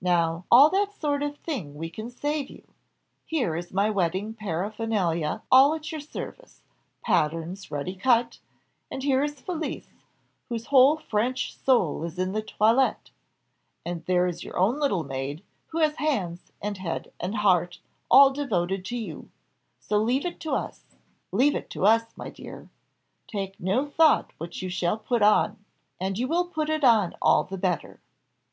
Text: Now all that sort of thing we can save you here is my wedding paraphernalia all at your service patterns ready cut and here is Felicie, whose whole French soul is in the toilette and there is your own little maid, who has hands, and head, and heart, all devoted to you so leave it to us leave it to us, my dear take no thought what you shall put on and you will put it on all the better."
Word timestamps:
Now 0.00 0.44
all 0.48 0.70
that 0.70 0.92
sort 0.92 1.24
of 1.24 1.38
thing 1.38 1.74
we 1.74 1.90
can 1.90 2.08
save 2.08 2.48
you 2.50 2.62
here 3.24 3.56
is 3.56 3.72
my 3.72 3.90
wedding 3.90 4.32
paraphernalia 4.32 5.42
all 5.50 5.74
at 5.74 5.90
your 5.90 6.00
service 6.00 6.62
patterns 7.02 7.68
ready 7.68 7.96
cut 7.96 8.38
and 8.92 9.02
here 9.02 9.24
is 9.24 9.40
Felicie, 9.40 9.88
whose 10.48 10.66
whole 10.66 10.96
French 10.98 11.56
soul 11.56 12.04
is 12.04 12.16
in 12.16 12.30
the 12.30 12.42
toilette 12.42 13.10
and 13.84 14.04
there 14.04 14.28
is 14.28 14.44
your 14.44 14.56
own 14.56 14.78
little 14.78 15.02
maid, 15.02 15.42
who 15.70 15.78
has 15.80 15.96
hands, 15.96 16.52
and 16.62 16.78
head, 16.78 17.10
and 17.18 17.38
heart, 17.38 17.80
all 18.08 18.30
devoted 18.30 18.84
to 18.84 18.96
you 18.96 19.30
so 19.80 19.98
leave 19.98 20.24
it 20.24 20.38
to 20.42 20.52
us 20.52 20.84
leave 21.32 21.56
it 21.56 21.68
to 21.70 21.84
us, 21.84 22.16
my 22.16 22.30
dear 22.30 22.68
take 23.26 23.58
no 23.58 23.84
thought 23.84 24.32
what 24.38 24.62
you 24.62 24.68
shall 24.68 24.96
put 24.96 25.22
on 25.22 25.56
and 26.00 26.20
you 26.20 26.28
will 26.28 26.44
put 26.46 26.70
it 26.70 26.84
on 26.84 27.16
all 27.20 27.42
the 27.42 27.58
better." 27.58 27.98